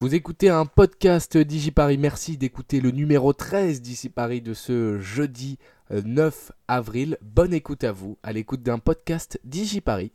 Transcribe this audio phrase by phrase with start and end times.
[0.00, 1.98] Vous écoutez un podcast DigiParis.
[1.98, 5.58] Merci d'écouter le numéro 13 d'Ici Paris de ce jeudi
[5.90, 7.18] 9 avril.
[7.20, 10.12] Bonne écoute à vous, à l'écoute d'un podcast DigiParis.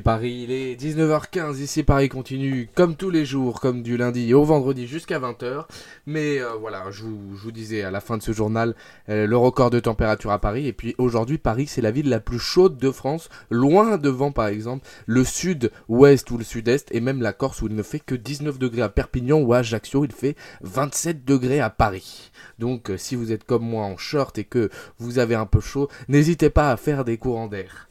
[0.00, 4.44] Paris, il est 19h15, ici Paris continue comme tous les jours, comme du lundi au
[4.44, 5.64] vendredi jusqu'à 20h.
[6.06, 8.74] Mais euh, voilà, je vous, disais à la fin de ce journal
[9.08, 10.68] euh, le record de température à Paris.
[10.68, 14.46] Et puis aujourd'hui, Paris, c'est la ville la plus chaude de France, loin devant par
[14.46, 18.14] exemple le sud-ouest ou le sud-est, et même la Corse où il ne fait que
[18.14, 22.30] 19 degrés à Perpignan ou à Ajaccio, il fait 27 degrés à Paris.
[22.58, 25.60] Donc euh, si vous êtes comme moi en short et que vous avez un peu
[25.60, 27.88] chaud, n'hésitez pas à faire des courants d'air.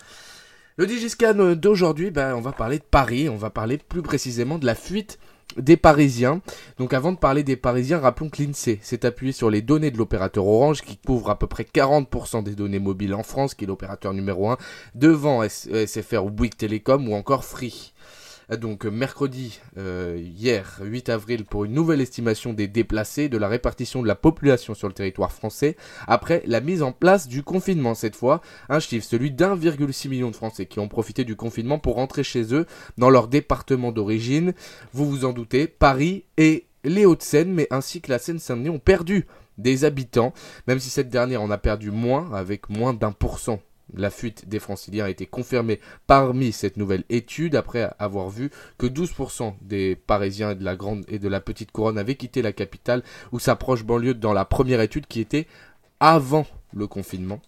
[0.78, 4.66] Le Digiscan d'aujourd'hui, ben, on va parler de Paris, on va parler plus précisément de
[4.66, 5.20] la fuite
[5.58, 6.42] des Parisiens.
[6.78, 9.98] Donc avant de parler des Parisiens, rappelons que l'INSEE s'est appuyé sur les données de
[9.98, 13.68] l'opérateur Orange qui couvre à peu près 40% des données mobiles en France, qui est
[13.68, 14.58] l'opérateur numéro 1,
[14.96, 17.92] devant SFR ou Bouygues Télécom ou encore Free.
[18.52, 23.48] Euh, donc mercredi, euh, hier, 8 avril, pour une nouvelle estimation des déplacés, de la
[23.48, 25.76] répartition de la population sur le territoire français,
[26.08, 28.42] après la mise en place du confinement cette fois.
[28.70, 32.54] Un chiffre, celui d'1,6 million de Français qui ont profité du confinement pour rentrer chez
[32.54, 32.66] eux
[32.98, 34.54] dans leur département d'origine.
[34.94, 39.28] Vous vous en doutez, Paris et les Hauts-de-Seine, mais ainsi que la Seine-Saint-Denis ont perdu
[39.58, 40.34] des habitants,
[40.68, 43.60] même si cette dernière en a perdu moins, avec moins d'un pour cent
[43.94, 48.88] la fuite des franciliens a été confirmée parmi cette nouvelle étude après avoir vu que
[48.88, 53.04] 12% des Parisiens de la grande et de la petite couronne avaient quitté la capitale
[53.32, 55.48] ou sa proche banlieue dans la première étude qui était
[56.00, 57.42] avant le confinement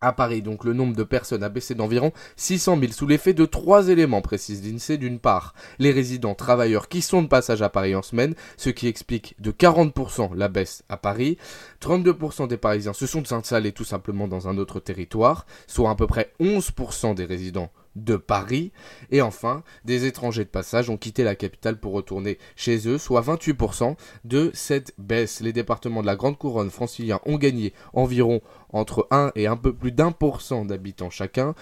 [0.00, 0.42] à Paris.
[0.42, 4.22] Donc le nombre de personnes a baissé d'environ 600 000 sous l'effet de trois éléments,
[4.22, 4.98] précise l'INSEE.
[4.98, 8.86] D'une part, les résidents travailleurs qui sont de passage à Paris en semaine, ce qui
[8.88, 11.38] explique de 40% la baisse à Paris.
[11.80, 16.06] 32% des Parisiens se sont installés tout simplement dans un autre territoire, soit à peu
[16.06, 17.70] près 11% des résidents
[18.04, 18.72] de Paris.
[19.10, 23.22] Et enfin, des étrangers de passage ont quitté la capitale pour retourner chez eux, soit
[23.22, 25.40] 28% de cette baisse.
[25.40, 28.40] Les départements de la Grande Couronne franciliens ont gagné environ
[28.72, 31.54] entre 1 et un peu plus d'un pour d'habitants chacun.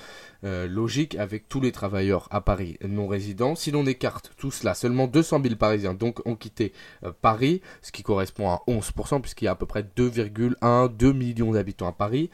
[0.44, 3.54] Euh, logique avec tous les travailleurs à Paris non résidents.
[3.54, 6.72] Si l'on écarte tout cela, seulement 200 000 Parisiens donc ont quitté
[7.04, 11.12] euh, Paris, ce qui correspond à 11%, puisqu'il y a à peu près 2,1, 2
[11.12, 12.30] millions d'habitants à Paris.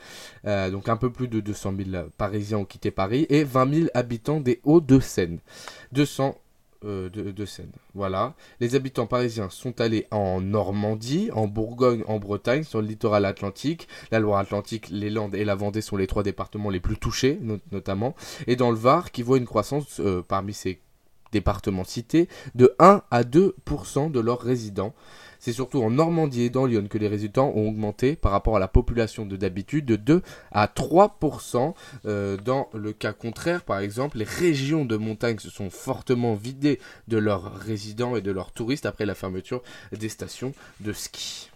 [0.46, 3.88] Euh, donc un peu plus de 200 000 Parisiens ont quitté Paris et 20 000
[3.94, 5.38] habitants des Hauts-de-Seine.
[5.92, 6.36] 200
[6.84, 7.34] euh, de.
[7.94, 8.34] Voilà.
[8.60, 13.88] Les habitants parisiens sont allés en Normandie, en Bourgogne, en Bretagne, sur le littoral atlantique.
[14.10, 17.38] La Loire-Atlantique, les Landes et la Vendée sont les trois départements les plus touchés,
[17.70, 18.14] notamment.
[18.46, 20.80] Et dans le Var, qui voit une croissance euh, parmi ces
[21.32, 24.94] départements cités de 1 à 2% de leurs résidents.
[25.44, 28.60] C'est surtout en Normandie et dans Lyon que les résultats ont augmenté par rapport à
[28.60, 30.22] la population de d'habitude de 2
[30.52, 31.74] à 3%.
[32.06, 36.78] Euh, dans le cas contraire, par exemple, les régions de montagne se sont fortement vidées
[37.08, 41.50] de leurs résidents et de leurs touristes après la fermeture des stations de ski.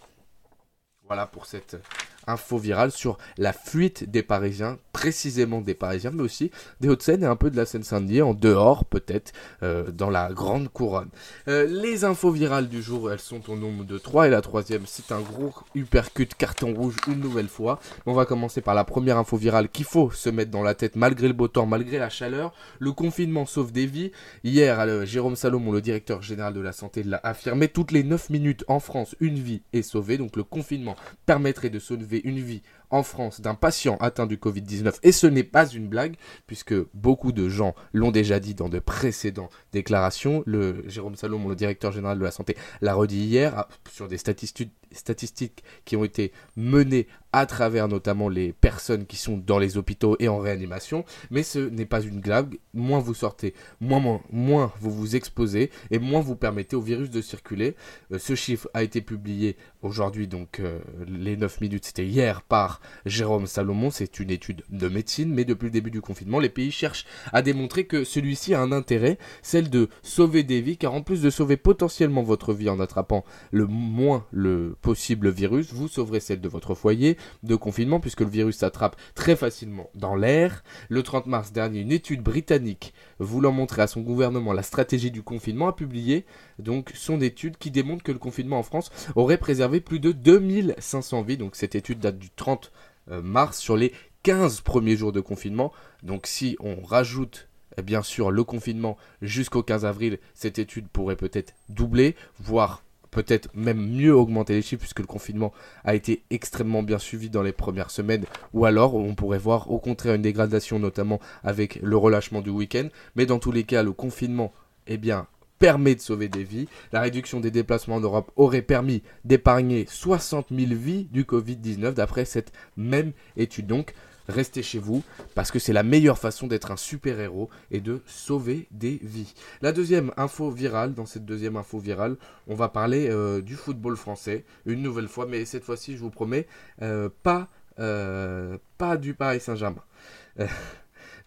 [1.06, 1.76] Voilà pour cette
[2.26, 6.50] info virale sur la fuite des Parisiens, précisément des Parisiens, mais aussi
[6.80, 9.32] des Hauts-de-Seine et un peu de la Seine-Saint-Denis, en dehors peut-être,
[9.62, 11.08] euh, dans la grande couronne.
[11.48, 14.82] Euh, les infos virales du jour, elles sont au nombre de 3 et la troisième,
[14.86, 17.78] c'est un gros uppercut carton rouge une nouvelle fois.
[18.06, 20.96] On va commencer par la première info virale qu'il faut se mettre dans la tête
[20.96, 22.52] malgré le beau temps, malgré la chaleur.
[22.78, 24.12] Le confinement sauve des vies.
[24.44, 27.68] Hier, euh, Jérôme Salomon, le directeur général de la santé, l'a affirmé.
[27.68, 30.18] Toutes les 9 minutes en France, une vie est sauvée.
[30.18, 34.98] Donc le confinement permettrait de sauver une vie en France d'un patient atteint du Covid-19.
[35.02, 36.16] Et ce n'est pas une blague,
[36.46, 40.42] puisque beaucoup de gens l'ont déjà dit dans de précédentes déclarations.
[40.46, 44.18] Le Jérôme Salomon, le directeur général de la santé, l'a redit hier ah, sur des
[44.18, 50.16] statistiques, qui ont été menées à travers notamment les personnes qui sont dans les hôpitaux
[50.18, 51.04] et en réanimation.
[51.30, 52.58] Mais ce n'est pas une blague.
[52.72, 57.20] Moins vous sortez, moins, moins, vous vous exposez et moins vous permettez au virus de
[57.20, 57.76] circuler.
[58.12, 62.75] Euh, ce chiffre a été publié aujourd'hui, donc euh, les 9 minutes, c'était hier par
[63.04, 63.90] Jérôme Salomon.
[63.90, 67.42] C'est une étude de médecine, mais depuis le début du confinement, les pays cherchent à
[67.42, 71.30] démontrer que celui-ci a un intérêt, celle de sauver des vies, car en plus de
[71.30, 76.48] sauver potentiellement votre vie en attrapant le moins le possible virus, vous sauverez celle de
[76.48, 80.64] votre foyer de confinement, puisque le virus s'attrape très facilement dans l'air.
[80.88, 85.22] Le 30 mars dernier, une étude britannique voulant montrer à son gouvernement la stratégie du
[85.22, 86.24] confinement a publié
[86.58, 91.22] donc son étude qui démontre que le confinement en France aurait préservé plus de 2500
[91.22, 91.36] vies.
[91.36, 92.72] Donc cette étude date du 30
[93.10, 93.92] euh, mars sur les
[94.22, 95.72] 15 premiers jours de confinement.
[96.02, 97.48] Donc si on rajoute
[97.78, 103.48] eh bien sûr le confinement jusqu'au 15 avril, cette étude pourrait peut-être doubler, voire peut-être
[103.54, 105.52] même mieux augmenter les chiffres puisque le confinement
[105.84, 109.78] a été extrêmement bien suivi dans les premières semaines ou alors on pourrait voir au
[109.78, 113.92] contraire une dégradation notamment avec le relâchement du week-end mais dans tous les cas le
[113.92, 114.52] confinement
[114.86, 115.26] eh bien
[115.58, 116.68] permet de sauver des vies.
[116.92, 122.24] La réduction des déplacements en Europe aurait permis d'épargner 60 000 vies du Covid-19 d'après
[122.24, 123.66] cette même étude.
[123.66, 123.94] Donc,
[124.28, 125.02] restez chez vous
[125.34, 129.34] parce que c'est la meilleure façon d'être un super-héros et de sauver des vies.
[129.62, 132.16] La deuxième info virale, dans cette deuxième info virale,
[132.46, 136.10] on va parler euh, du football français, une nouvelle fois, mais cette fois-ci, je vous
[136.10, 136.46] promets,
[136.82, 137.48] euh, pas,
[137.78, 139.82] euh, pas du Paris Saint-Germain.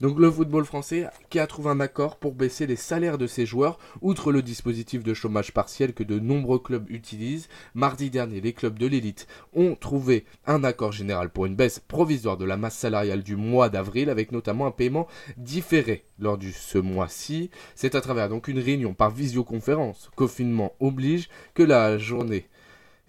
[0.01, 3.45] Donc le football français qui a trouvé un accord pour baisser les salaires de ses
[3.45, 7.49] joueurs, outre le dispositif de chômage partiel que de nombreux clubs utilisent.
[7.73, 12.37] Mardi dernier, les clubs de l'élite ont trouvé un accord général pour une baisse provisoire
[12.37, 16.77] de la masse salariale du mois d'avril, avec notamment un paiement différé lors de ce
[16.77, 17.49] mois-ci.
[17.75, 22.47] C'est à travers donc une réunion par visioconférence, confinement oblige, que la journée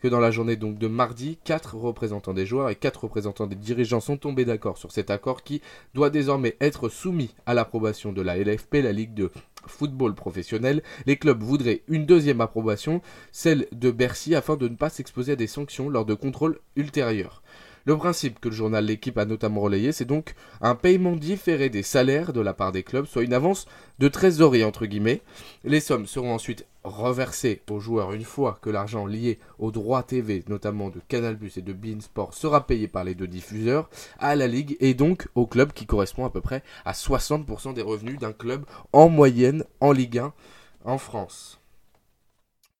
[0.00, 3.56] que dans la journée donc de mardi, quatre représentants des joueurs et quatre représentants des
[3.56, 5.60] dirigeants sont tombés d'accord sur cet accord qui
[5.94, 9.30] doit désormais être soumis à l'approbation de la LFP, la Ligue de
[9.66, 10.82] football professionnel.
[11.06, 13.02] Les clubs voudraient une deuxième approbation,
[13.32, 17.42] celle de Bercy, afin de ne pas s'exposer à des sanctions lors de contrôles ultérieurs.
[17.86, 21.82] Le principe que le journal L'équipe a notamment relayé, c'est donc un paiement différé des
[21.82, 23.66] salaires de la part des clubs, soit une avance
[23.98, 25.22] de trésorerie entre guillemets.
[25.64, 30.44] Les sommes seront ensuite reversées aux joueurs une fois que l'argent lié aux droits TV,
[30.48, 33.88] notamment de Canal+ et de Beansport, sera payé par les deux diffuseurs
[34.18, 37.82] à la ligue et donc au club qui correspond à peu près à 60% des
[37.82, 40.32] revenus d'un club en moyenne en Ligue 1
[40.84, 41.59] en France.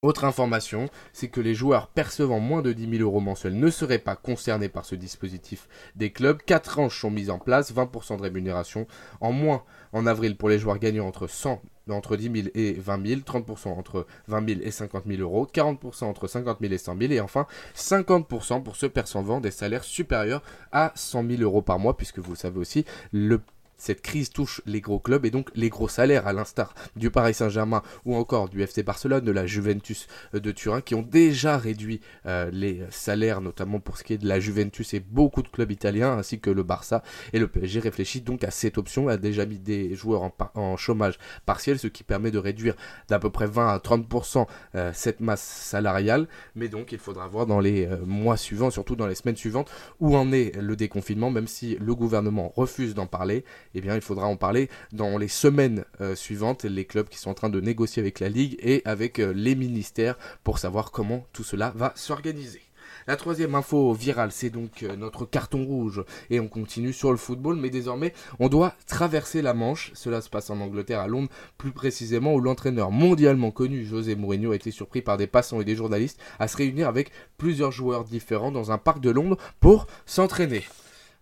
[0.03, 3.99] Autre information, c'est que les joueurs percevant moins de 10 000 euros mensuels ne seraient
[3.99, 6.41] pas concernés par ce dispositif des clubs.
[6.41, 8.87] Quatre tranches sont mises en place, 20% de rémunération
[9.21, 9.63] en moins
[9.93, 11.61] en avril pour les joueurs gagnant entre 100
[11.91, 16.05] entre 10 000 et 20 000, 30% entre 20 000 et 50 000 euros, 40%
[16.05, 20.43] entre 50 000 et 100 000, et enfin 50% pour ceux percevant des salaires supérieurs
[20.73, 23.43] à 100 000 euros par mois, puisque vous savez aussi, le
[23.81, 27.33] cette crise touche les gros clubs et donc les gros salaires, à l'instar du Paris
[27.35, 31.57] Saint-Germain ou encore du FC Barcelone, de la Juventus euh, de Turin, qui ont déjà
[31.57, 35.49] réduit euh, les salaires, notamment pour ce qui est de la Juventus et beaucoup de
[35.49, 37.03] clubs italiens, ainsi que le Barça.
[37.33, 41.19] Et le PSG réfléchit donc à cette option, a déjà mis des joueurs en, chômage
[41.47, 42.75] partiel, ce qui permet de réduire
[43.09, 46.29] d'à peu près 20 à 30% euh, cette masse salariale.
[46.55, 50.17] Mais donc il faudra voir dans les mois suivants, surtout dans les semaines suivantes, où
[50.17, 53.45] en est le déconfinement, même si le gouvernement refuse d'en parler
[53.75, 57.31] eh bien, il faudra en parler dans les semaines euh, suivantes, les clubs qui sont
[57.31, 61.27] en train de négocier avec la Ligue et avec euh, les ministères pour savoir comment
[61.33, 62.63] tout cela va s'organiser.
[63.07, 66.05] La troisième info virale, c'est donc euh, notre carton rouge.
[66.29, 69.91] Et on continue sur le football, mais désormais, on doit traverser la Manche.
[69.95, 74.53] Cela se passe en Angleterre, à Londres, plus précisément, où l'entraîneur mondialement connu, José Mourinho,
[74.53, 78.05] a été surpris par des passants et des journalistes à se réunir avec plusieurs joueurs
[78.05, 80.65] différents dans un parc de Londres pour s'entraîner.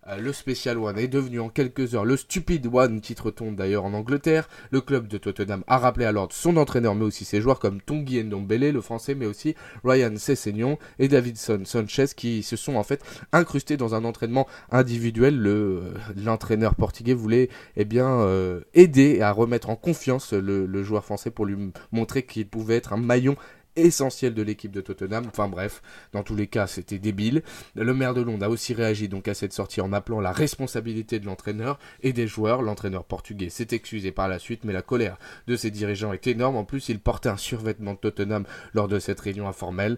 [0.09, 3.93] Euh, le Special One est devenu en quelques heures le Stupid One, titre-t-on d'ailleurs en
[3.93, 4.49] Angleterre.
[4.71, 7.81] Le club de Tottenham a rappelé à l'ordre son entraîneur, mais aussi ses joueurs comme
[7.81, 12.83] Tongi Ndombele, le français, mais aussi Ryan Sessegnon et Davidson Sanchez, qui se sont en
[12.83, 15.37] fait incrustés dans un entraînement individuel.
[15.37, 20.83] Le, euh, l'entraîneur portugais voulait eh bien, euh, aider à remettre en confiance le, le
[20.83, 23.35] joueur français pour lui montrer qu'il pouvait être un maillon
[23.75, 25.25] essentiel de l'équipe de Tottenham.
[25.27, 25.81] Enfin bref,
[26.13, 27.43] dans tous les cas, c'était débile.
[27.75, 31.19] Le maire de Londres a aussi réagi donc à cette sortie en appelant la responsabilité
[31.19, 32.61] de l'entraîneur et des joueurs.
[32.61, 35.17] L'entraîneur portugais s'est excusé par la suite, mais la colère
[35.47, 36.55] de ses dirigeants est énorme.
[36.55, 39.97] En plus, il portait un survêtement de Tottenham lors de cette réunion informelle.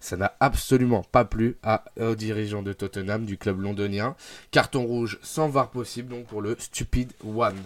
[0.00, 1.56] Ça n'a absolument pas plu
[2.00, 4.16] aux dirigeants de Tottenham du club londonien.
[4.50, 7.56] Carton rouge sans var possible donc pour le Stupid One.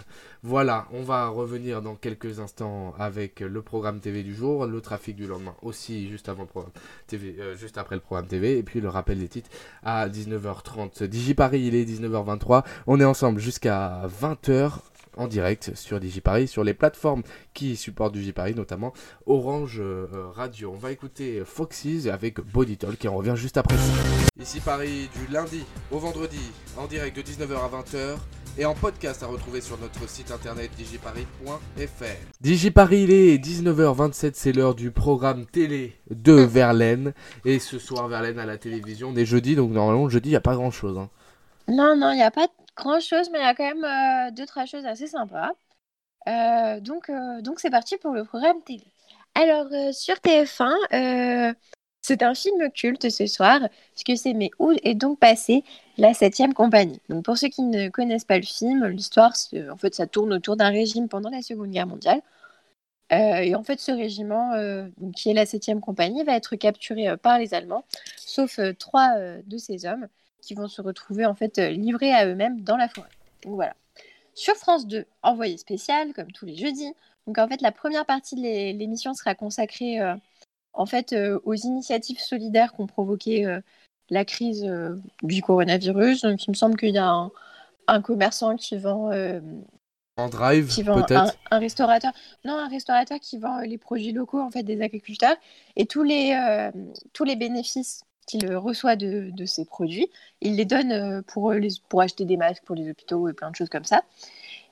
[0.46, 5.16] Voilà, on va revenir dans quelques instants avec le programme TV du jour, le trafic
[5.16, 6.72] du lendemain aussi juste avant le programme
[7.06, 9.50] TV, euh, juste après le programme TV, et puis le rappel des titres
[9.82, 11.04] à 19h30.
[11.04, 12.64] DigiParis, il est 19h23.
[12.86, 14.72] On est ensemble jusqu'à 20h
[15.16, 17.22] en direct sur DigiParis, sur les plateformes
[17.52, 18.92] qui supportent DigiParis, notamment
[19.26, 20.72] Orange euh, Radio.
[20.74, 23.76] On va écouter Foxys avec Body Talk et on revient juste après.
[24.40, 28.16] Ici Paris du lundi au vendredi en direct de 19h à 20h
[28.56, 32.04] et en podcast à retrouver sur notre site internet digiparis.fr.
[32.40, 37.14] Digiparis, il est 19h27, c'est l'heure du programme télé de Verlaine.
[37.44, 40.36] Et ce soir, Verlaine à la télévision, on est jeudi, donc normalement, jeudi, il n'y
[40.36, 40.96] a pas grand chose.
[40.98, 41.10] Hein.
[41.66, 42.46] Non, non, il n'y a pas
[42.76, 45.50] grand chose, mais il y a quand même euh, deux, trois choses assez sympas.
[46.28, 48.84] Euh, donc, euh, donc c'est parti pour le programme télé.
[49.34, 51.54] Alors, sur TF1,
[52.02, 53.60] c'est un film culte ce soir,
[53.94, 55.64] puisque c'est Mais où est donc passé
[55.98, 59.32] la septième compagnie Donc pour ceux qui ne connaissent pas le film, l'histoire,
[59.70, 62.20] en fait, ça tourne autour d'un régime pendant la Seconde Guerre mondiale.
[63.12, 67.08] Euh, et en fait, ce régiment, euh, qui est la septième compagnie, va être capturé
[67.08, 67.84] euh, par les Allemands,
[68.16, 70.08] sauf trois de ces hommes
[70.40, 73.08] qui vont se retrouver en fait livrés à eux-mêmes dans la forêt.
[73.42, 73.74] Donc voilà.
[74.34, 76.92] Sur France 2, envoyé spécial, comme tous les jeudis,
[77.26, 78.42] Donc en fait, la première partie de
[78.76, 80.00] l'émission sera consacrée
[80.72, 83.60] en fait aux initiatives solidaires qui ont provoqué
[84.10, 84.70] la crise
[85.22, 86.22] du coronavirus.
[86.22, 87.30] Donc il me semble qu'il y a
[87.86, 89.10] un, commerçant qui vend
[90.16, 92.12] en drive, peut-être un, restaurateur.
[92.44, 95.36] Non, un restaurateur qui vend les produits locaux en fait des agriculteurs
[95.76, 96.70] et tous les
[97.12, 100.08] tous les bénéfices qu'il reçoit de, de, ces produits,
[100.40, 103.56] il les donne pour, les, pour acheter des masques pour les hôpitaux et plein de
[103.56, 104.02] choses comme ça.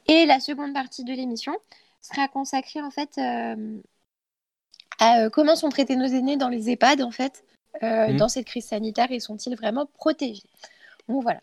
[0.08, 1.54] Et la seconde partie de l'émission
[2.00, 3.80] sera consacrée en fait euh,
[4.98, 8.16] à euh, comment sont traités nos aînés dans les EHPAD en fait euh, mmh.
[8.16, 10.42] dans cette crise sanitaire et sont-ils vraiment protégés?
[11.08, 11.40] Donc voilà.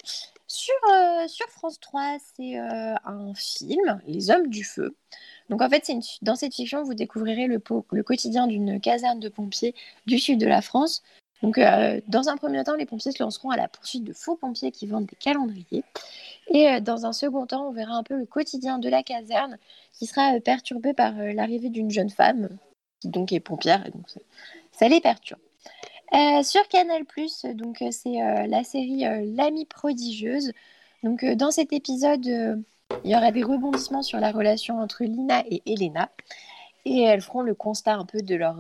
[0.48, 0.74] Sur,
[1.28, 4.96] sur France 3, c'est un film, Les Hommes du Feu.
[5.50, 9.30] Donc en fait, une, dans cette fiction, vous découvrirez le, le quotidien d'une caserne de
[9.30, 9.76] pompiers
[10.08, 11.04] du sud de la France.
[11.44, 11.60] Donc
[12.08, 14.88] dans un premier temps, les pompiers se lanceront à la poursuite de faux pompiers qui
[14.88, 15.84] vendent des calendriers.
[16.50, 19.58] Et euh, dans un second temps, on verra un peu le quotidien de la caserne
[19.94, 22.50] qui sera euh, perturbé par euh, l'arrivée d'une jeune femme
[23.00, 24.10] qui donc est pompière et donc
[24.72, 25.40] ça, les perturbe.
[26.44, 27.04] Sur Canal+,
[27.56, 29.04] donc c'est la série
[29.36, 30.52] L'amie prodigieuse.
[31.04, 35.62] Donc dans cet épisode, il y aura des rebondissements sur la relation entre Lina et
[35.66, 36.10] Elena
[36.86, 38.58] et elles feront le constat un peu de leur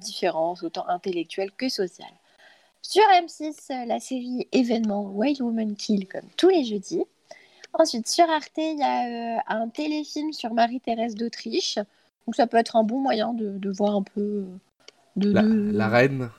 [0.00, 2.12] différence autant intellectuelle que sociale.
[2.82, 7.04] Sur M6, la série événement White Woman Kill comme tous les jeudis.
[7.74, 11.76] Ensuite, sur Arte, il y a euh, un téléfilm sur Marie-Thérèse d'Autriche.
[12.26, 14.20] Donc ça peut être un bon moyen de, voir un peu...
[14.20, 14.44] Euh,
[15.16, 15.30] de,
[15.72, 16.30] la, reine.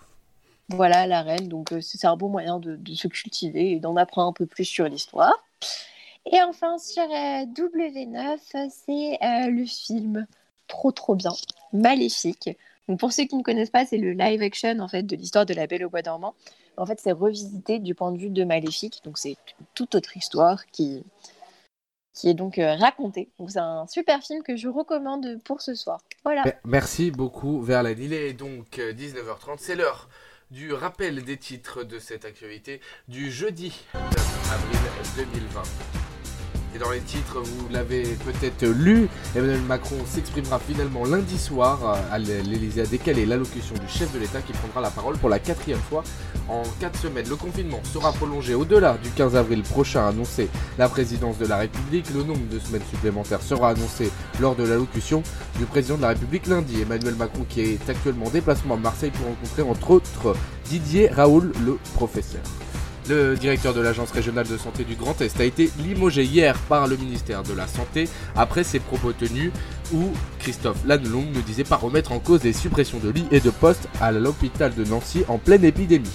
[0.70, 1.48] Voilà, la reine.
[1.48, 4.65] Donc euh, c'est un bon moyen de, se cultiver et d'en apprendre un peu plus
[4.65, 5.34] sur l'histoire.
[6.32, 8.38] Et enfin, sur W9,
[8.70, 10.25] c'est le film
[10.67, 11.34] trop trop bien,
[11.74, 12.50] Maléfique.
[12.88, 15.46] Donc pour ceux qui ne connaissent pas, c'est le live action en fait de l'histoire
[15.46, 16.34] de la Belle au bois dormant.
[16.77, 19.01] En fait, c'est revisité du point de vue de Maléfique.
[19.03, 19.36] Donc c'est
[19.75, 21.03] toute autre histoire qui
[22.13, 23.29] qui est donc euh, racontée.
[23.39, 26.00] Donc c'est un super film que je recommande pour ce soir.
[26.24, 26.43] Voilà.
[26.63, 27.98] Merci beaucoup Verlaine.
[28.00, 30.10] Il est donc 19h30, euh, c'est l'heure
[30.53, 36.02] du rappel des titres de cette actualité du jeudi 9 avril 2020.
[36.75, 42.17] Et dans les titres, vous l'avez peut-être lu, Emmanuel Macron s'exprimera finalement lundi soir à
[42.17, 45.79] l'Elysée a décalé l'allocution du chef de l'État qui prendra la parole pour la quatrième
[45.79, 46.03] fois
[46.49, 47.29] en quatre semaines.
[47.29, 50.49] Le confinement sera prolongé au-delà du 15 avril prochain, annoncé
[50.79, 52.09] la présidence de la République.
[52.11, 55.21] Le nombre de semaines supplémentaires sera annoncé lors de l'allocution
[55.59, 56.81] du président de la République lundi.
[56.81, 61.51] Emmanuel Macron qui est actuellement en déplacement à Marseille pour rencontrer entre autres Didier Raoul,
[61.63, 62.41] le professeur.
[63.10, 66.88] Le directeur de l'Agence régionale de santé du Grand Est a été limogé hier par
[66.88, 69.51] le ministère de la Santé après ses propos tenus
[69.93, 73.50] où Christophe Lannelong ne disait pas remettre en cause les suppressions de lits et de
[73.50, 76.10] postes à l'hôpital de Nancy en pleine épidémie.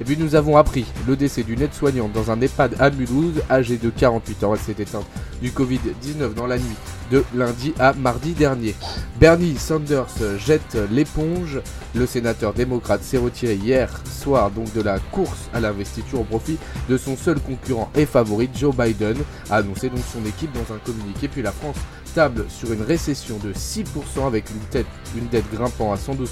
[0.00, 3.76] Et puis nous avons appris le décès d'une aide-soignante dans un EHPAD à Mulhouse, âgée
[3.76, 4.54] de 48 ans.
[4.54, 5.06] Elle s'est éteinte
[5.40, 6.76] du Covid-19 dans la nuit
[7.10, 8.74] de lundi à mardi dernier.
[9.20, 10.06] Bernie Sanders
[10.38, 11.60] jette l'éponge.
[11.94, 16.56] Le sénateur démocrate s'est retiré hier soir donc de la course à l'investiture au profit
[16.88, 19.16] de son seul concurrent et favori Joe Biden,
[19.50, 21.28] a annoncé donc son équipe dans un communiqué.
[21.28, 21.76] Puis la France
[22.14, 24.86] table sur une récession de 6% avec une, tête,
[25.16, 26.26] une dette grimpant à 112%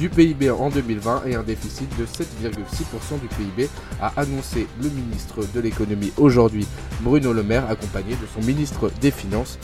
[0.00, 3.68] du PIB en 2020 et un déficit de 7,6% du PIB,
[4.00, 6.66] a annoncé le ministre de l'économie aujourd'hui,
[7.02, 9.58] Bruno Le Maire, accompagné de son ministre des Finances.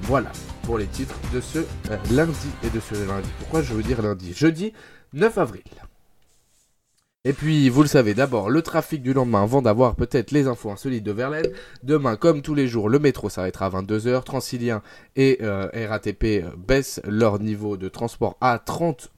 [0.00, 0.32] Voilà
[0.62, 3.28] pour les titres de ce euh, lundi et de ce lundi.
[3.40, 4.32] Pourquoi je veux dire lundi?
[4.32, 4.72] Jeudi
[5.12, 5.62] 9 avril.
[7.24, 10.70] Et puis, vous le savez, d'abord, le trafic du lendemain avant d'avoir peut-être les infos
[10.70, 11.46] insolites de Verlaine.
[11.82, 14.24] Demain, comme tous les jours, le métro s'arrêtera à 22h.
[14.24, 14.82] Transilien
[15.14, 19.08] et euh, RATP euh, baissent leur niveau de transport à 30%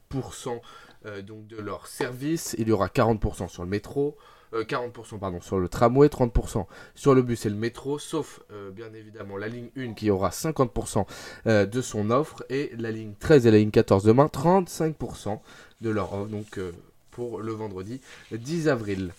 [1.27, 2.57] donc de leur service.
[2.59, 4.17] Il y aura 40% sur le métro.
[4.63, 8.93] 40% pardon, sur le tramway, 30% sur le bus et le métro, sauf euh, bien
[8.95, 11.07] évidemment la ligne 1 qui aura 50%
[11.47, 15.41] euh, de son offre et la ligne 13 et la ligne 14 demain 35%
[15.81, 16.73] de leur offre donc euh,
[17.11, 18.01] pour le vendredi
[18.33, 19.13] 10 avril.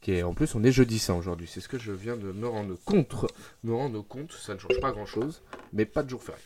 [0.00, 2.32] Qui est, en plus on est jeudi saint aujourd'hui, c'est ce que je viens de
[2.32, 3.14] me rendre compte,
[3.62, 6.42] me compte, ça ne change pas grand chose, mais pas de jour férié.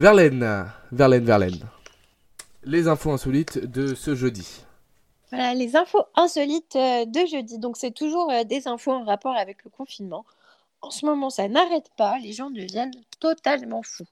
[0.00, 1.64] Verlaine, Verlaine, Verlaine.
[2.68, 4.46] Les infos insolites de ce jeudi.
[5.30, 7.58] Voilà, les infos insolites euh, de jeudi.
[7.58, 10.26] Donc, c'est toujours euh, des infos en rapport avec le confinement.
[10.82, 12.18] En ce moment, ça n'arrête pas.
[12.18, 14.04] Les gens deviennent totalement fous.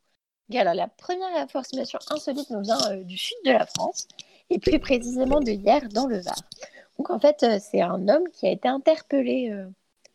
[0.55, 4.09] alors, la première information insolite nous vient euh, du sud de la France,
[4.49, 6.41] et plus précisément de hier dans le Var.
[6.97, 9.55] Donc, en fait, c'est un homme qui a été interpellé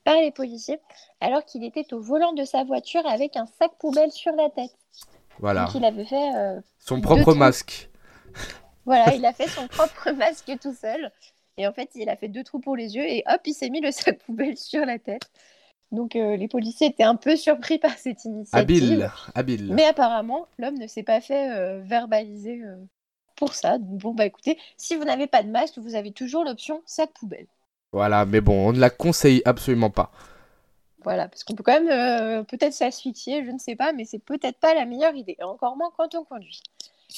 [0.04, 0.80] par les policiers
[1.20, 4.76] alors qu'il était au volant de sa voiture avec un sac poubelle sur la tête.
[5.38, 5.66] Voilà.
[5.66, 6.32] Donc, il avait fait.
[6.80, 7.91] Son propre masque.
[8.86, 11.12] Voilà, il a fait son propre masque tout seul.
[11.58, 13.70] Et en fait, il a fait deux trous pour les yeux et hop, il s'est
[13.70, 15.30] mis le sac poubelle sur la tête.
[15.92, 18.58] Donc les policiers étaient un peu surpris par cette initiative.
[18.58, 19.74] Habile, habile.
[19.74, 22.62] Mais apparemment, l'homme ne s'est pas fait verbaliser
[23.36, 23.78] pour ça.
[23.78, 27.12] Donc bon, bah écoutez, si vous n'avez pas de masque, vous avez toujours l'option sac
[27.12, 27.48] poubelle.
[27.92, 30.12] Voilà, mais bon, on ne la conseille absolument pas.
[31.04, 34.20] Voilà, parce qu'on peut quand même euh, peut-être s'asphyxier, je ne sais pas, mais c'est
[34.20, 36.62] peut-être pas la meilleure idée, encore moins quand on conduit.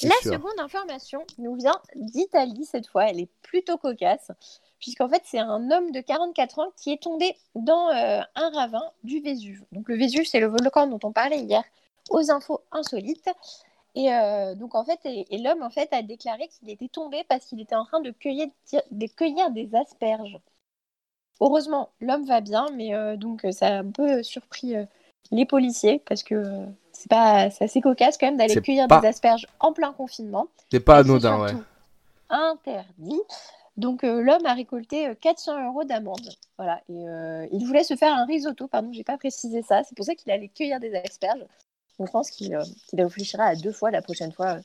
[0.02, 4.32] La seconde information nous vient d'Italie cette fois, elle est plutôt cocasse,
[4.80, 8.90] puisqu'en fait c'est un homme de 44 ans qui est tombé dans euh, un ravin
[9.04, 9.64] du Vésuve.
[9.72, 11.62] Donc le Vésuve c'est le volcan dont on parlait hier
[12.10, 13.28] aux infos insolites.
[13.94, 17.44] Et euh, donc en fait, et, l'homme en fait a déclaré qu'il était tombé parce
[17.46, 18.48] qu'il était en train de cueillir,
[18.90, 20.38] de cueillir des asperges.
[21.40, 24.74] Heureusement, l'homme va bien, mais euh, donc ça a un peu surpris
[25.30, 29.46] les policiers parce que c'est pas c'est assez cocasse quand même d'aller cueillir des asperges
[29.60, 30.48] en plein confinement.
[30.70, 31.52] C'est pas anodin, ouais.
[32.30, 33.20] Interdit.
[33.76, 36.30] Donc l'homme a récolté 400 euros d'amende.
[36.56, 36.80] Voilà.
[36.88, 37.04] Et
[37.52, 39.82] il voulait se faire un risotto, pardon, j'ai pas précisé ça.
[39.84, 41.44] C'est pour ça qu'il allait cueillir des asperges.
[41.98, 42.56] Je pense qu'il
[42.92, 44.58] réfléchira à deux fois la prochaine fois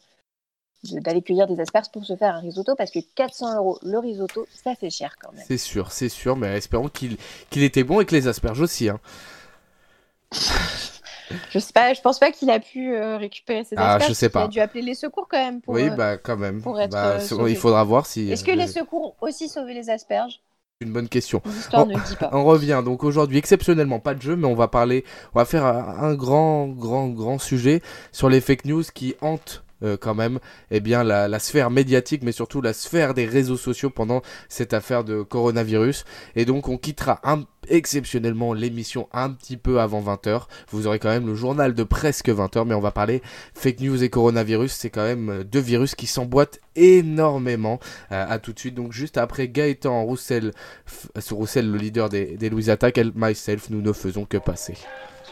[0.83, 4.48] d'aller cueillir des asperges pour se faire un risotto parce que 400 euros le risotto,
[4.63, 5.43] ça fait cher quand même.
[5.45, 7.17] C'est sûr, c'est sûr, mais espérons qu'il
[7.51, 8.89] était bon et que les asperges aussi.
[8.89, 9.00] Hein.
[11.50, 14.09] je sais pas, je pense pas qu'il a pu euh, récupérer ses ah, asperges.
[14.09, 14.41] Je sais pas.
[14.41, 15.62] Il a dû appeler les secours quand même.
[15.62, 16.62] Pour, oui, euh, bah quand même.
[16.62, 18.31] Pour être, bah, euh, il faudra voir si.
[18.31, 20.41] Est-ce que les secours aussi sauvé les asperges?
[20.81, 21.41] Une bonne question.
[21.74, 22.29] On, ne dit pas.
[22.33, 25.03] on revient donc aujourd'hui exceptionnellement pas de jeu, mais on va parler,
[25.36, 27.81] on va faire un grand, grand, grand sujet
[28.13, 30.39] sur les fake news qui hantent euh, quand même
[30.71, 35.03] eh bien la, sphère médiatique mais surtout la sphère des réseaux sociaux pendant cette affaire
[35.03, 36.05] de coronavirus.
[36.36, 37.21] Et donc on quittera
[37.67, 42.29] exceptionnellement l'émission un petit peu avant 20h vous aurez quand même le journal de presque
[42.29, 43.21] 20h mais on va parler
[43.53, 44.71] fake news et coronavirus.
[44.71, 47.79] C'est quand même deux virus qui s'emboîtent énormément
[48.12, 48.75] euh, à tout de suite.
[48.75, 50.51] Donc juste après Gaëtan Roussel
[51.31, 54.75] Roussel le leader des, des Louis Attack et myself nous ne faisons que passer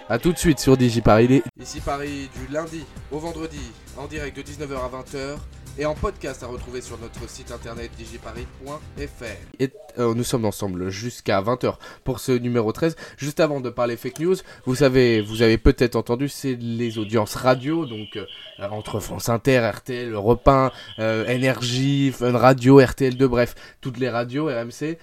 [0.10, 1.44] a tout de suite sur DigiParis.
[1.60, 5.38] Ici Paris du lundi au vendredi en direct de 19h à 20h
[5.80, 9.26] et en podcast à retrouver sur notre site internet digiparis.fr.
[9.60, 12.96] Et euh, nous sommes ensemble jusqu'à 20h pour ce numéro 13.
[13.18, 14.36] Juste avant de parler fake news,
[14.66, 18.26] vous savez, vous avez peut-être entendu, c'est les audiences radio, donc euh,
[18.60, 24.48] entre France Inter, RTL, Europe 1, euh, Énergie, Fun Radio, RTL2, bref, toutes les radios,
[24.48, 24.98] RMC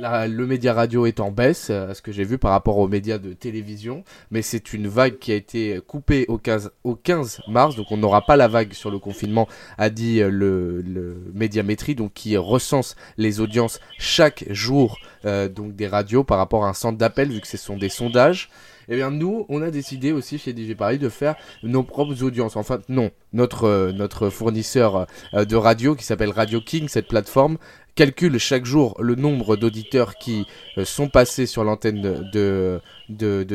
[0.00, 2.88] le média radio est en baisse, euh, à ce que j'ai vu par rapport aux
[2.88, 7.42] médias de télévision, mais c'est une vague qui a été coupée au 15, au 15
[7.48, 11.16] mars, donc on n'aura pas la vague sur le confinement, a dit euh, le, le
[11.34, 16.68] Médiamétrie, donc qui recense les audiences chaque jour euh, donc des radios par rapport à
[16.68, 18.50] un centre d'appel, vu que ce sont des sondages.
[18.92, 22.56] Eh bien nous, on a décidé aussi chez DJ de faire nos propres audiences.
[22.56, 27.58] Enfin non, notre notre fournisseur de radio qui s'appelle Radio King, cette plateforme
[27.94, 30.46] calcule chaque jour le nombre d'auditeurs qui
[30.78, 32.00] euh, sont passés sur l'antenne
[32.32, 33.46] de, de.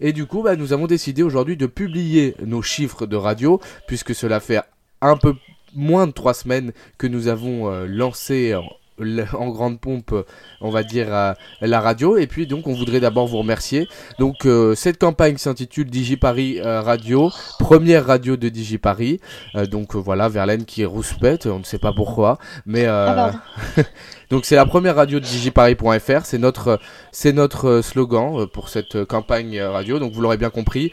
[0.00, 4.14] Et du coup, bah, nous avons décidé aujourd'hui de publier nos chiffres de radio, puisque
[4.14, 4.60] cela fait
[5.00, 5.34] un peu
[5.74, 8.54] moins de trois semaines que nous avons euh, lancé
[9.32, 10.14] en grande pompe,
[10.60, 11.08] on va dire,
[11.60, 12.16] la radio.
[12.16, 13.88] Et puis donc on voudrait d'abord vous remercier.
[14.18, 19.20] Donc euh, cette campagne s'intitule DigiParis euh, Radio, première radio de DigiParis.
[19.54, 23.32] Euh, donc voilà, Verlaine qui est rouspète, on ne sait pas pourquoi, mais ah,
[24.30, 26.78] Donc c'est la première radio de digiparis.fr, c'est notre
[27.10, 29.98] c'est notre euh, slogan euh, pour cette euh, campagne radio.
[29.98, 30.92] Donc vous l'aurez bien compris,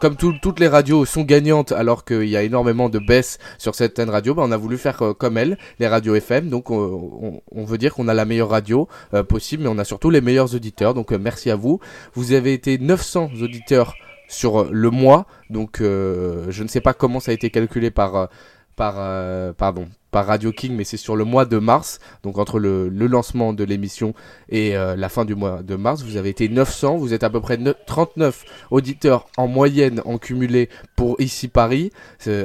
[0.00, 4.10] comme toutes les radios sont gagnantes alors qu'il y a énormément de baisse sur certaines
[4.10, 6.48] radios, bah, on a voulu faire comme elles, les radios FM.
[6.48, 8.88] Donc on, veut dire qu'on a la meilleure radio
[9.28, 10.94] possible, mais on a surtout les meilleurs auditeurs.
[10.94, 11.78] Donc merci à vous.
[12.14, 13.94] Vous avez été 900 auditeurs
[14.28, 18.28] sur le mois, donc je ne sais pas comment ça a été calculé par
[18.76, 22.88] par pardon par Radio King, mais c'est sur le mois de mars, donc entre le,
[22.88, 24.14] lancement de l'émission
[24.48, 26.04] et euh, la fin du mois de mars.
[26.04, 30.68] Vous avez été 900, vous êtes à peu près 39 auditeurs en moyenne en cumulé
[30.94, 31.90] pour ici Paris,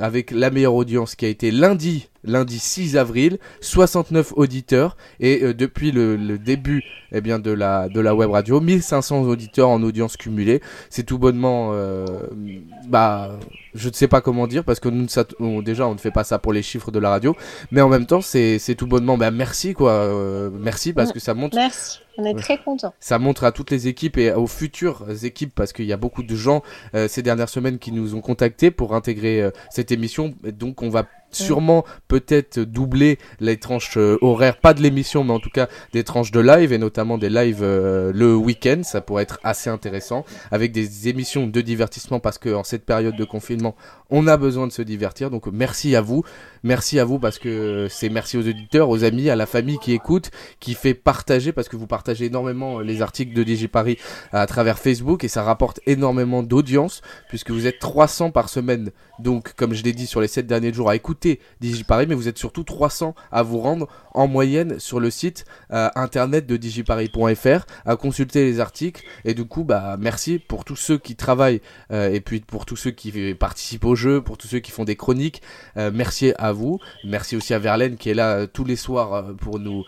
[0.02, 5.54] avec la meilleure audience qui a été lundi lundi 6 avril, 69 auditeurs et euh,
[5.54, 10.18] depuis le, début eh bien, de, la, de la web radio, 1500 auditeurs en audience
[10.18, 10.62] cumulée.
[10.90, 12.06] C'est tout bonnement, euh,
[12.88, 13.40] bah,
[13.74, 15.26] je ne sais pas comment dire parce que nous, ça,
[15.64, 17.36] déjà on ne fait pas ça pour les chiffres de la radio,
[17.72, 21.34] mais en même temps c'est tout bonnement, bah, merci quoi, euh, merci parce que ça
[21.34, 21.56] montre.
[21.56, 22.00] Merci.
[22.22, 22.94] On est très contents.
[23.00, 26.24] Ça montre à toutes les équipes et aux futures équipes, parce qu'il y a beaucoup
[26.24, 26.62] de gens
[27.08, 30.34] ces dernières semaines qui nous ont contactés pour intégrer cette émission.
[30.44, 35.40] Donc on va sûrement peut-être doubler les tranches euh, horaires, pas de l'émission, mais en
[35.40, 38.82] tout cas des tranches de live et notamment des lives euh, le week-end.
[38.84, 43.16] Ça pourrait être assez intéressant avec des émissions de divertissement parce que en cette période
[43.16, 43.76] de confinement,
[44.10, 45.30] on a besoin de se divertir.
[45.30, 46.24] Donc merci à vous,
[46.64, 49.94] merci à vous parce que c'est merci aux auditeurs, aux amis, à la famille qui
[49.94, 53.98] écoute, qui fait partager parce que vous partagez énormément les articles de DigiParis
[54.32, 58.92] à travers Facebook et ça rapporte énormément d'audience puisque vous êtes 300 par semaine.
[59.20, 62.28] Donc, comme je l'ai dit sur les 7 derniers jours, à écouter DigiParis, mais vous
[62.28, 67.66] êtes surtout 300 à vous rendre en moyenne sur le site euh, internet de digiparis.fr
[67.86, 69.04] à consulter les articles.
[69.26, 72.76] Et du coup, bah, merci pour tous ceux qui travaillent euh, et puis pour tous
[72.76, 75.42] ceux qui participent au jeu, pour tous ceux qui font des chroniques.
[75.78, 76.80] Euh, merci à vous.
[77.04, 79.84] Merci aussi à Verlaine qui est là tous les soirs pour nous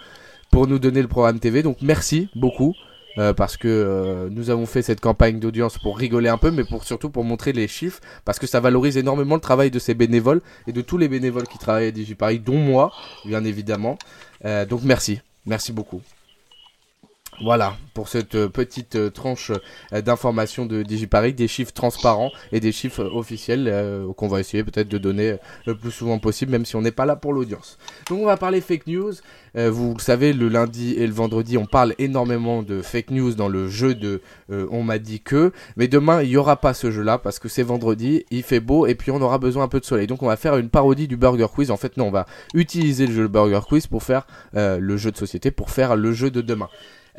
[0.52, 1.64] pour nous donner le programme TV.
[1.64, 2.76] Donc merci beaucoup.
[3.18, 6.64] Euh, parce que euh, nous avons fait cette campagne d'audience pour rigoler un peu, mais
[6.64, 9.94] pour surtout pour montrer les chiffres, parce que ça valorise énormément le travail de ces
[9.94, 12.94] bénévoles et de tous les bénévoles qui travaillent à DigiParis, dont moi,
[13.26, 13.98] bien évidemment.
[14.46, 16.02] Euh, donc merci, merci beaucoup.
[17.44, 19.52] Voilà, pour cette euh, petite euh, tranche
[19.94, 23.72] euh, d'informations de DigiParis, des chiffres transparents et des chiffres officiels
[24.16, 27.06] qu'on va essayer peut-être de donner le plus souvent possible, même si on n'est pas
[27.06, 27.78] là pour l'audience.
[28.10, 29.14] Donc on va parler fake news.
[29.56, 33.48] vous le savez, le lundi et le vendredi, on parle énormément de fake news dans
[33.48, 35.52] le jeu de On m'a dit que.
[35.78, 38.86] Mais demain, il n'y aura pas ce jeu-là parce que c'est vendredi, il fait beau
[38.86, 40.08] et puis on aura besoin un peu de soleil.
[40.08, 41.72] Donc on va faire une parodie du Burger Quiz.
[41.72, 45.18] En fait, non, on va utiliser le jeu Burger Quiz pour faire le jeu de
[45.18, 46.70] société, pour faire le jeu de demain.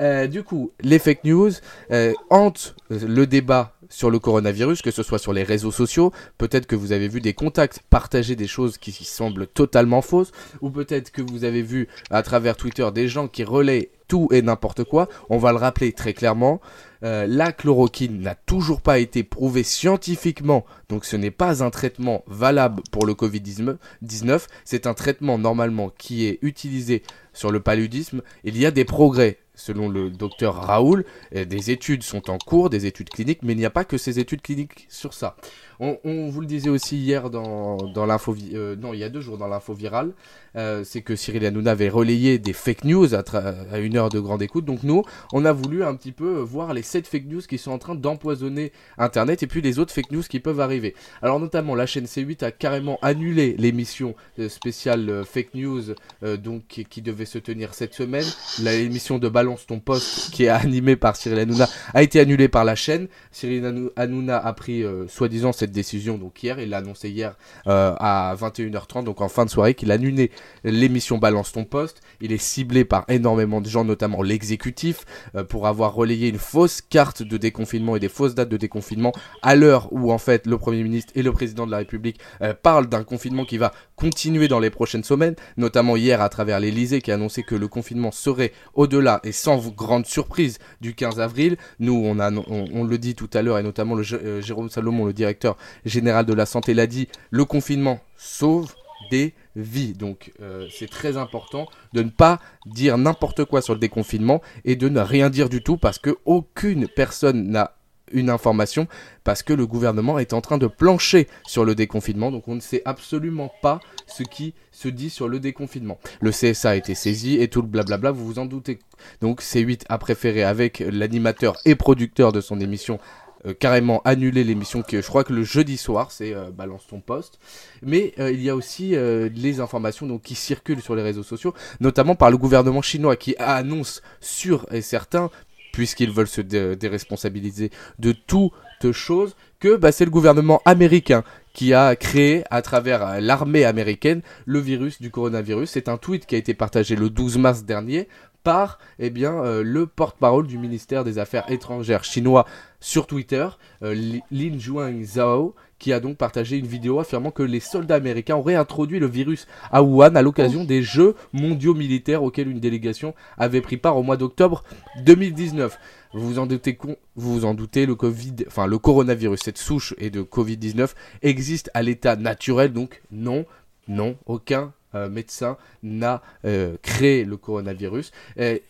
[0.01, 1.51] Euh, du coup, les fake news
[1.91, 6.13] euh, hantent le débat sur le coronavirus, que ce soit sur les réseaux sociaux.
[6.39, 10.71] Peut-être que vous avez vu des contacts partager des choses qui, semblent totalement fausses, ou
[10.71, 14.85] peut-être que vous avez vu à travers Twitter des gens qui relaient tout et n'importe
[14.85, 15.09] quoi.
[15.29, 16.61] On va le rappeler très clairement.
[17.03, 22.23] Euh, la chloroquine n'a toujours pas été prouvée scientifiquement, donc ce n'est pas un traitement
[22.27, 24.47] valable pour le Covid-19.
[24.65, 27.03] C'est un traitement normalement qui est utilisé
[27.33, 28.23] sur le paludisme.
[28.45, 32.87] Il y a des progrès selon le docteur Raoul, des études sont en cours, des
[32.87, 35.37] études cliniques, mais il n'y a pas que ces études cliniques sur ça.
[35.85, 39.37] On, vous le disait aussi hier dans, l'info, euh, non, il y a deux jours
[39.37, 40.13] dans l'info virale,
[40.55, 44.43] euh, c'est que Cyril Hanouna avait relayé des fake news à, une heure de grande
[44.43, 44.65] écoute.
[44.65, 47.73] Donc nous, on a voulu un petit peu voir les 7 fake news qui sont
[47.73, 50.95] en train d'empoisonner Internet et puis les autres fake news qui peuvent arriver.
[51.21, 55.83] Alors notamment, la chaîne C8 a carrément annulé l'émission euh, spéciale fake news
[56.23, 58.25] donc qui, devait se tenir cette semaine.
[58.63, 62.65] L'émission de Balance ton poste qui est animée par Cyril Hanouna a été annulée par
[62.65, 63.09] la chaîne.
[63.33, 66.59] Cyril Hanouna a pris soi-disant cette décision donc hier.
[66.61, 67.35] Il l'a annoncé hier
[67.67, 70.31] euh, à 21h30, donc en fin de soirée, qu'il a annulé
[70.65, 72.01] l'émission Balance ton poste.
[72.21, 75.05] Il est ciblé par énormément de gens, notamment l'exécutif,
[75.35, 79.13] euh, pour avoir relayé une fausse carte de déconfinement et des fausses dates de déconfinement
[79.43, 82.55] à l'heure où en fait le Premier ministre et le Président de la République euh,
[82.55, 87.01] parlent d'un confinement qui va continuer dans les prochaines semaines, notamment hier à travers l'Elysée
[87.01, 91.57] qui a annoncé que le confinement serait au-delà et sans grande surprise du 15 avril.
[91.79, 95.13] Nous, on, a, on, le dit tout à l'heure et notamment le, Jérôme Salomon, le
[95.13, 95.52] directeur
[95.85, 98.75] général de la santé l'a dit, le confinement sauve
[99.11, 99.93] des vies.
[99.93, 104.77] Donc euh, c'est très important de ne pas dire n'importe quoi sur le déconfinement et
[104.77, 107.75] de ne rien dire du tout parce que aucune personne n'a
[108.13, 108.89] une information
[109.25, 112.61] parce que le gouvernement est en train de plancher sur le déconfinement donc on ne
[112.61, 115.99] sait absolument pas ce qui se dit sur le déconfinement.
[116.21, 118.79] Le CSA a été saisi et tout le blablabla, vous vous en doutez.
[119.21, 122.99] Donc C8 a préféré avec l'animateur et producteur de son émission
[123.47, 127.01] euh, carrément annuler l'émission que je crois que le jeudi soir c'est euh, balance ton
[127.01, 127.41] poste
[127.83, 131.55] mais euh, il y a aussi les informations donc qui circulent sur les réseaux sociaux
[131.81, 135.31] notamment par le gouvernement chinois qui annonce sûr et certain
[135.73, 138.53] puisqu'ils veulent se déresponsabiliser de toutes
[138.93, 141.25] choses que bah, c'est le gouvernement américain
[141.55, 145.71] qui a créé à travers l'armée américaine le virus du coronavirus.
[145.71, 148.09] C'est un tweet qui a été partagé le 12 mars dernier
[148.43, 152.47] par eh bien, euh, le porte-parole du ministère des Affaires étrangères chinois
[152.81, 153.47] sur Twitter,
[153.83, 153.95] euh,
[154.31, 158.55] Lin Juan Zhao, qui a donc partagé une vidéo affirmant que les soldats américains auraient
[158.55, 163.61] introduit le virus à Wuhan à l'occasion des Jeux mondiaux militaires auxquels une délégation avait
[163.61, 164.63] pris part au mois d'octobre
[165.05, 165.79] 2019.
[166.13, 166.79] Vous vous en doutez,
[167.17, 170.91] vous vous en doutez, le Covid, enfin le coronavirus, cette souche et de Covid-19
[171.23, 173.45] existe à l'état naturel, donc non,
[173.89, 178.13] non, aucun euh, médecin n'a euh, créé le coronavirus.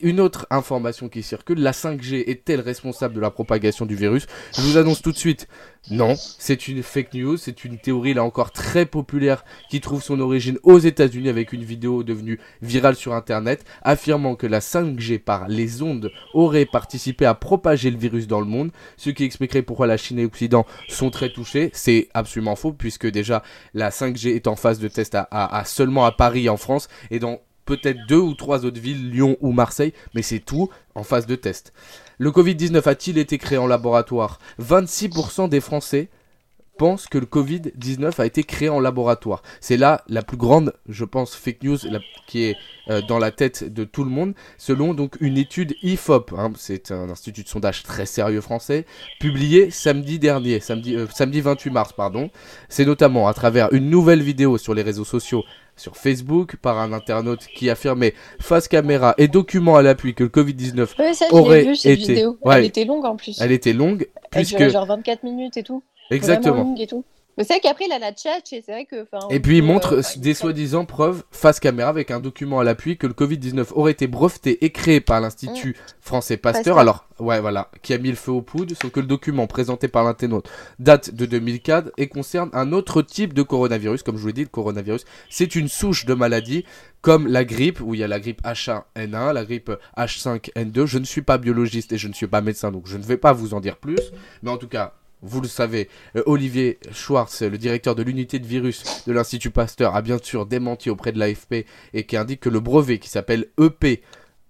[0.00, 4.26] une autre information qui circule, la 5G est-elle responsable de la propagation du virus?
[4.56, 5.48] Je vous annonce tout de suite,
[5.90, 10.20] non, c'est une fake news, c'est une théorie là encore très populaire qui trouve son
[10.20, 15.48] origine aux États-Unis avec une vidéo devenue virale sur internet affirmant que la 5G par
[15.48, 19.88] les ondes aurait participé à propager le virus dans le monde, ce qui expliquerait pourquoi
[19.88, 21.70] la Chine et l'Occident sont très touchés.
[21.72, 23.42] C'est absolument faux puisque déjà
[23.74, 27.40] la 5G est en phase de test à, seulement à Paris en France et dans
[27.64, 31.36] peut-être deux ou trois autres villes, Lyon ou Marseille, mais c'est tout en phase de
[31.36, 31.72] test.
[32.22, 34.38] Le Covid-19 a-t-il été créé en laboratoire?
[34.60, 36.08] 26% des Français
[36.78, 39.42] pense que le Covid-19 a été créé en laboratoire.
[39.60, 41.78] C'est là la plus grande, je pense, fake news
[42.28, 42.56] qui est
[42.90, 46.92] euh, dans la tête de tout le monde, selon donc une étude IFOP, hein, c'est
[46.92, 48.86] un institut de sondage très sérieux français,
[49.18, 52.30] publié samedi dernier, samedi, euh, samedi 28 mars, pardon.
[52.68, 55.42] C'est notamment à travers une nouvelle vidéo sur les réseaux sociaux
[55.76, 60.30] sur Facebook par un internaute qui affirmait face caméra et document à l'appui que le
[60.30, 61.94] Covid-19 aurait été...
[61.94, 62.38] Vidéo.
[62.50, 63.40] Elle était longue en plus.
[63.40, 64.08] Elle était longue.
[64.32, 65.82] Elle durait genre 24 minutes et tout.
[66.10, 66.74] Exactement.
[66.78, 67.04] Et tout.
[67.38, 69.06] Mais c'est vrai qu'après, il a la chat, et c'est vrai que.
[69.30, 72.98] Et puis, il montre euh, des soi-disant preuves face caméra avec un document à l'appui
[72.98, 75.94] que le Covid-19 aurait été breveté et créé par l'Institut mm.
[76.00, 76.78] français Pasteur.
[76.78, 79.88] Alors, ouais, voilà, qui a mis le feu aux poudres, sauf que le document présenté
[79.88, 84.02] par l'internaute date de 2004 et concerne un autre type de coronavirus.
[84.02, 86.66] Comme je vous l'ai dit, le coronavirus, c'est une souche de maladie
[87.00, 90.84] comme la grippe, où il y a la grippe H1N1, la grippe H5N2.
[90.84, 93.16] Je ne suis pas biologiste et je ne suis pas médecin, donc je ne vais
[93.16, 94.12] pas vous en dire plus.
[94.42, 98.46] Mais en tout cas, vous le savez, euh, Olivier Schwartz, le directeur de l'unité de
[98.46, 102.48] virus de l'Institut Pasteur, a bien sûr démenti auprès de l'AFP et qui indique que
[102.48, 104.02] le brevet qui s'appelle EP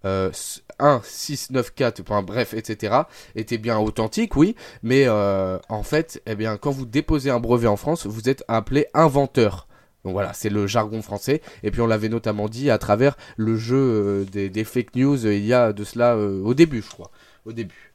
[0.04, 3.02] 1694, euh, bref, etc.,
[3.36, 7.68] était bien authentique, oui, mais euh, en fait, eh bien, quand vous déposez un brevet
[7.68, 9.68] en France, vous êtes appelé inventeur.
[10.04, 11.42] Donc voilà, c'est le jargon français.
[11.62, 15.46] Et puis on l'avait notamment dit à travers le jeu des, des, fake news il
[15.46, 17.12] y a de cela au début, je crois.
[17.44, 17.91] Au début.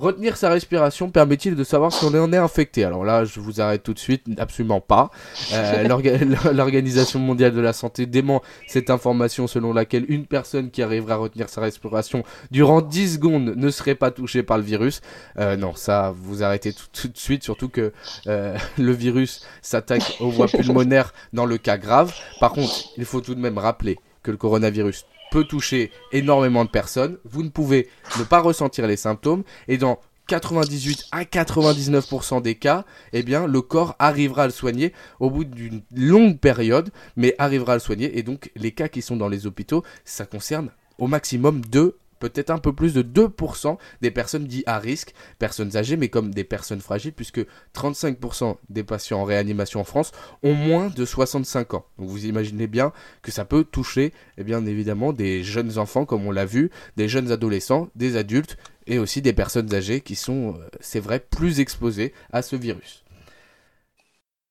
[0.00, 2.84] Retenir sa respiration permet-il de savoir si on en est infecté?
[2.84, 5.10] Alors là, je vous arrête tout de suite, absolument pas.
[5.52, 5.86] Euh,
[6.54, 11.16] L'Organisation mondiale de la santé dément cette information selon laquelle une personne qui arriverait à
[11.16, 15.02] retenir sa respiration durant 10 secondes ne serait pas touchée par le virus.
[15.38, 17.92] Euh, non, ça, vous arrêtez tout, de suite, surtout que
[18.26, 22.14] euh, le virus s'attaque aux voies pulmonaires dans le cas grave.
[22.40, 26.70] Par contre, il faut tout de même rappeler que le coronavirus peut toucher énormément de
[26.70, 27.18] personnes.
[27.24, 27.88] Vous ne pouvez
[28.18, 33.60] ne pas ressentir les symptômes et dans 98 à 99% des cas, eh bien, le
[33.62, 38.16] corps arrivera à le soigner au bout d'une longue période, mais arrivera à le soigner.
[38.16, 42.50] Et donc, les cas qui sont dans les hôpitaux, ça concerne au maximum 2 peut-être
[42.50, 46.44] un peu plus de 2% des personnes dites à risque, personnes âgées, mais comme des
[46.44, 50.12] personnes fragiles, puisque 35% des patients en réanimation en France
[50.44, 51.86] ont moins de 65 ans.
[51.98, 56.26] Donc vous imaginez bien que ça peut toucher, eh bien évidemment, des jeunes enfants, comme
[56.26, 58.56] on l'a vu, des jeunes adolescents, des adultes,
[58.86, 63.04] et aussi des personnes âgées qui sont, euh, c'est vrai, plus exposées à ce virus.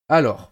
[0.07, 0.51] Alors,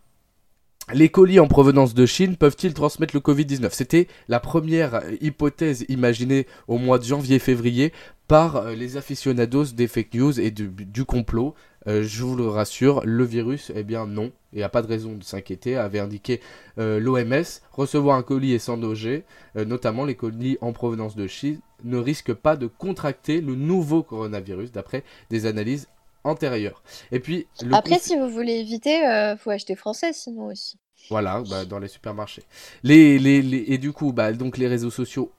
[0.94, 6.48] les colis en provenance de Chine peuvent-ils transmettre le Covid-19 C'était la première hypothèse imaginée
[6.70, 7.92] au mois de janvier-février
[8.30, 11.56] par euh, les aficionados des fake news et du, complot.
[11.88, 14.88] Euh, je vous le rassure, le virus, eh bien non, il n'y a pas de
[14.88, 16.40] raison de s'inquiéter, avait indiqué
[16.78, 17.44] euh, l'OMS.
[17.74, 22.34] Recevoir un colis et s'en loger, notamment les colis en provenance de Chine, ne risquent
[22.34, 25.88] pas de contracter le nouveau coronavirus, d'après des analyses
[26.24, 26.84] antérieure.
[27.12, 30.78] Et puis, Après, si vous voulez éviter, euh, faut acheter français sinon aussi.
[31.10, 32.44] Voilà, bah, dans les supermarchés.
[32.84, 35.32] Les, les, Et du coup, bah, donc les réseaux sociaux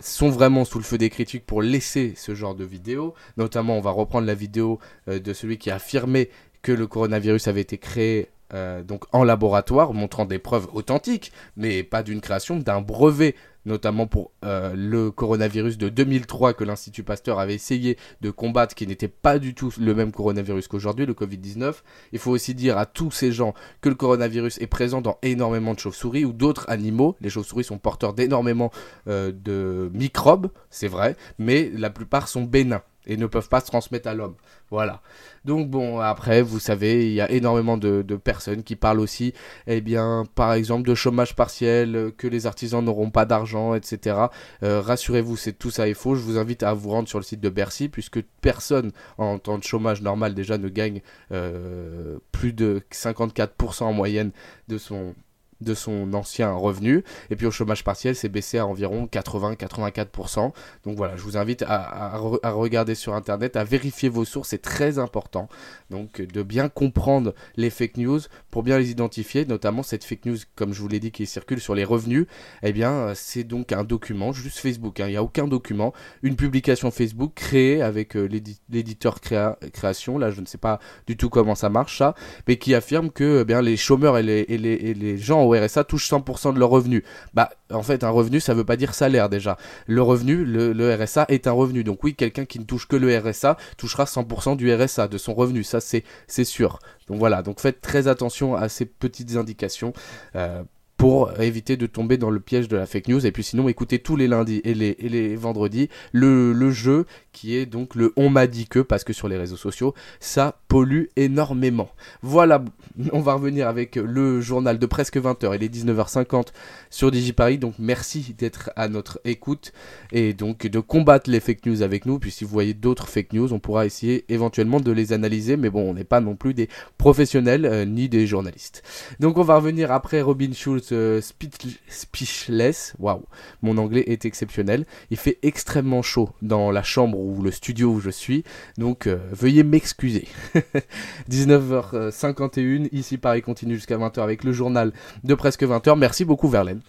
[0.00, 3.14] sont vraiment sous le feu des critiques pour laisser ce genre de vidéos.
[3.36, 4.78] Notamment, on va reprendre la vidéo
[5.08, 6.30] euh, de celui qui a affirmé
[6.62, 11.82] que le coronavirus avait été créé euh, donc en laboratoire, montrant des preuves authentiques, mais
[11.82, 13.34] pas d'une création, d'un brevet
[13.68, 18.86] notamment pour euh, le coronavirus de 2003 que l'Institut Pasteur avait essayé de combattre, qui
[18.86, 21.74] n'était pas du tout le même coronavirus qu'aujourd'hui, le Covid-19.
[22.12, 25.74] Il faut aussi dire à tous ces gens que le coronavirus est présent dans énormément
[25.74, 27.16] de chauves-souris ou d'autres animaux.
[27.20, 28.72] Les chauves-souris sont porteurs d'énormément
[29.06, 33.66] euh, de microbes, c'est vrai, mais la plupart sont bénins et ne peuvent pas se
[33.66, 34.34] transmettre à l'homme.
[34.70, 35.00] Voilà.
[35.44, 39.32] Donc bon, après, vous savez, il y a énormément de, personnes qui parlent aussi,
[39.66, 44.16] eh bien, par exemple, de chômage partiel, euh, que les artisans n'auront pas d'argent, etc.
[44.62, 46.14] Euh, rassurez-vous, c'est tout ça est faux.
[46.14, 49.58] Je vous invite à vous rendre sur le site de Bercy, puisque personne en temps
[49.58, 51.00] de chômage normal déjà ne gagne
[51.32, 54.32] euh, plus de 54% en moyenne
[54.68, 55.14] de son
[55.60, 57.04] de son ancien revenu.
[57.30, 60.52] Et puis au chômage partiel, c'est baissé à environ 80-84%.
[60.84, 64.98] Donc voilà, je vous invite à, regarder sur Internet, à vérifier vos sources, c'est très
[64.98, 65.48] important.
[65.90, 70.36] Donc de bien comprendre les fake news pour bien les identifier, notamment cette fake news,
[70.54, 72.26] comme je vous l'ai dit, qui circule sur les revenus.
[72.62, 75.06] Eh bien, c'est donc un document, juste Facebook, hein.
[75.06, 75.92] il n'y a aucun document,
[76.22, 78.28] une publication Facebook créée avec euh,
[78.68, 82.14] l'éditeur création, là je ne sais pas du tout comment ça marche ça,
[82.46, 85.47] mais qui affirme que eh bien, les chômeurs et les, et les, et les gens
[85.54, 87.04] RSA touchent 100% de leur revenu.
[87.34, 89.56] Bah, en fait, un revenu, ça veut pas dire salaire déjà.
[89.86, 91.84] Le revenu, le, RSA est un revenu.
[91.84, 95.34] Donc oui, quelqu'un qui ne touche que le RSA touchera 100% du RSA, de son
[95.34, 95.64] revenu.
[95.64, 96.78] Ça, c'est sûr.
[97.08, 99.92] Donc voilà, donc faites très attention à ces petites indications.
[100.36, 100.62] Euh,
[100.98, 103.24] pour éviter de tomber dans le piège de la fake news.
[103.24, 107.06] Et puis sinon, écoutez tous les lundis et les, et les vendredis le, le jeu
[107.38, 110.58] qui est donc le on m'a dit que, parce que sur les réseaux sociaux, ça
[110.66, 111.88] pollue énormément.
[112.20, 112.64] Voilà,
[113.12, 116.48] on va revenir avec le journal de presque 20h, il est 19h50
[116.90, 119.72] sur DigiParis, donc merci d'être à notre écoute
[120.10, 123.32] et donc de combattre les fake news avec nous, puis si vous voyez d'autres fake
[123.34, 126.54] news, on pourra essayer éventuellement de les analyser, mais bon, on n'est pas non plus
[126.54, 128.82] des professionnels euh, ni des journalistes.
[129.20, 133.24] Donc on va revenir après Robin Schulz euh, speechless, waouh,
[133.62, 138.00] mon anglais est exceptionnel, il fait extrêmement chaud dans la chambre ou le studio où
[138.00, 138.44] je suis,
[138.76, 140.28] donc euh, veuillez m'excuser.
[141.30, 144.92] 19h51, ici Paris continue jusqu'à 20h avec le journal
[145.24, 145.98] de presque 20h.
[145.98, 146.80] Merci beaucoup Verlaine.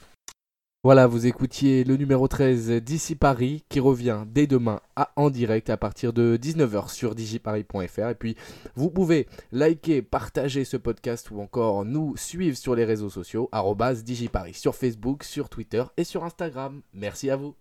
[0.82, 4.80] Voilà, vous écoutiez le numéro 13 d'ici Paris qui revient dès demain
[5.18, 8.08] en direct à partir de 19h sur digiparis.fr.
[8.08, 8.38] Et puis,
[8.76, 13.50] vous pouvez liker, partager ce podcast ou encore nous suivre sur les réseaux sociaux,
[14.06, 16.82] digiparis sur Facebook, sur Twitter et sur Instagram.
[16.94, 17.60] Merci à vous.